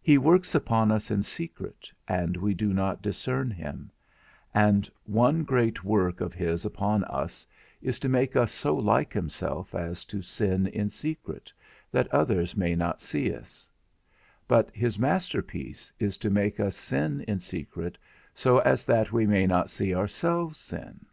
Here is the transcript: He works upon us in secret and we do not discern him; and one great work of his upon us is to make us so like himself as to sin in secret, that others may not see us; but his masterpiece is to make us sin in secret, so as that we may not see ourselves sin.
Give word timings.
He 0.00 0.16
works 0.16 0.54
upon 0.54 0.90
us 0.90 1.10
in 1.10 1.22
secret 1.22 1.92
and 2.08 2.38
we 2.38 2.54
do 2.54 2.72
not 2.72 3.02
discern 3.02 3.50
him; 3.50 3.90
and 4.54 4.88
one 5.04 5.44
great 5.44 5.84
work 5.84 6.22
of 6.22 6.32
his 6.32 6.64
upon 6.64 7.04
us 7.04 7.46
is 7.82 7.98
to 7.98 8.08
make 8.08 8.34
us 8.34 8.50
so 8.50 8.74
like 8.74 9.12
himself 9.12 9.74
as 9.74 10.06
to 10.06 10.22
sin 10.22 10.68
in 10.68 10.88
secret, 10.88 11.52
that 11.90 12.10
others 12.14 12.56
may 12.56 12.74
not 12.74 13.02
see 13.02 13.30
us; 13.30 13.68
but 14.48 14.70
his 14.74 14.98
masterpiece 14.98 15.92
is 15.98 16.16
to 16.16 16.30
make 16.30 16.58
us 16.58 16.74
sin 16.74 17.20
in 17.28 17.38
secret, 17.38 17.98
so 18.32 18.56
as 18.60 18.86
that 18.86 19.12
we 19.12 19.26
may 19.26 19.46
not 19.46 19.68
see 19.68 19.94
ourselves 19.94 20.56
sin. 20.56 21.04